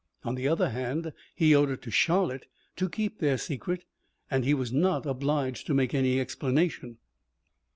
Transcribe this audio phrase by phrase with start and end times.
[0.23, 3.83] On the other hand, he owed it to Charlotte to keep their secret
[4.31, 6.97] and he was not obliged to make any explanation.